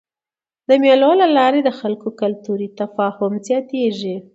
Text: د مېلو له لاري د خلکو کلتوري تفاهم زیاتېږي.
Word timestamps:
د 0.67 0.69
مېلو 0.83 1.11
له 1.21 1.27
لاري 1.37 1.61
د 1.63 1.69
خلکو 1.79 2.07
کلتوري 2.21 2.67
تفاهم 2.79 3.31
زیاتېږي. 3.47 4.15